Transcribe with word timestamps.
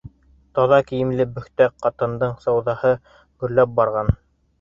Таҙа 0.59 0.77
кейемле, 0.91 1.27
бөхтә 1.35 1.67
ҡатындың, 1.85 2.33
сауҙаһы 2.47 2.95
гөрләп 3.45 3.77
барған. 3.81 4.11